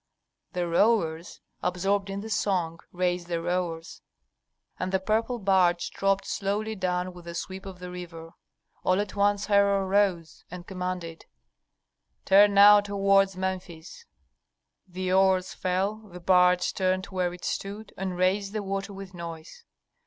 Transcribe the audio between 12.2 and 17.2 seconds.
"Turn now toward Memphis!" The oars fell; the barge turned